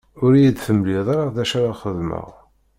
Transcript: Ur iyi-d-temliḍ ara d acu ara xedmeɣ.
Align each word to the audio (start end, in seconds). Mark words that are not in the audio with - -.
Ur 0.23 0.31
iyi-d-temliḍ 0.35 1.07
ara 1.13 1.35
d 1.35 1.37
acu 1.43 1.55
ara 1.57 1.79
xedmeɣ. 1.81 2.27